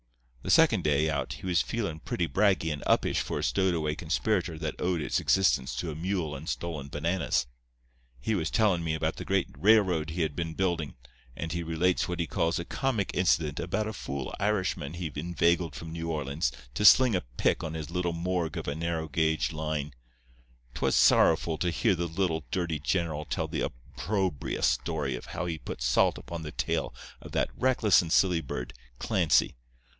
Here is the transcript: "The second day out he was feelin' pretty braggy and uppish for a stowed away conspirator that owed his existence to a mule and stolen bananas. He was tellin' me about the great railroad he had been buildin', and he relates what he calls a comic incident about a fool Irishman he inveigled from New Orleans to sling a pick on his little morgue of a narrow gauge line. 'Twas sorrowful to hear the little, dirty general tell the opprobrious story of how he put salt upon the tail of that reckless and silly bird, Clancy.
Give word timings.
"The 0.41 0.49
second 0.49 0.83
day 0.83 1.07
out 1.07 1.33
he 1.33 1.45
was 1.45 1.61
feelin' 1.61 1.99
pretty 1.99 2.25
braggy 2.27 2.71
and 2.73 2.81
uppish 2.87 3.19
for 3.19 3.37
a 3.37 3.43
stowed 3.43 3.75
away 3.75 3.93
conspirator 3.95 4.57
that 4.57 4.81
owed 4.81 4.99
his 4.99 5.19
existence 5.19 5.75
to 5.75 5.91
a 5.91 5.95
mule 5.95 6.35
and 6.35 6.49
stolen 6.49 6.87
bananas. 6.87 7.45
He 8.19 8.33
was 8.33 8.49
tellin' 8.49 8.83
me 8.83 8.95
about 8.95 9.17
the 9.17 9.25
great 9.25 9.47
railroad 9.55 10.09
he 10.09 10.23
had 10.23 10.35
been 10.35 10.55
buildin', 10.55 10.95
and 11.35 11.51
he 11.53 11.61
relates 11.61 12.07
what 12.09 12.19
he 12.19 12.25
calls 12.25 12.57
a 12.57 12.65
comic 12.65 13.11
incident 13.13 13.59
about 13.59 13.85
a 13.87 13.93
fool 13.93 14.33
Irishman 14.39 14.93
he 14.95 15.11
inveigled 15.15 15.75
from 15.75 15.91
New 15.93 16.09
Orleans 16.09 16.51
to 16.73 16.83
sling 16.85 17.15
a 17.15 17.21
pick 17.21 17.63
on 17.63 17.75
his 17.75 17.91
little 17.91 18.11
morgue 18.11 18.57
of 18.57 18.67
a 18.67 18.73
narrow 18.73 19.07
gauge 19.07 19.51
line. 19.53 19.93
'Twas 20.73 20.95
sorrowful 20.95 21.59
to 21.59 21.69
hear 21.69 21.93
the 21.93 22.07
little, 22.07 22.43
dirty 22.49 22.79
general 22.79 23.23
tell 23.25 23.47
the 23.47 23.61
opprobrious 23.61 24.65
story 24.65 25.15
of 25.15 25.27
how 25.27 25.45
he 25.45 25.59
put 25.59 25.83
salt 25.83 26.17
upon 26.17 26.41
the 26.41 26.51
tail 26.51 26.91
of 27.21 27.31
that 27.33 27.51
reckless 27.55 28.01
and 28.01 28.11
silly 28.11 28.41
bird, 28.41 28.73
Clancy. 28.97 29.55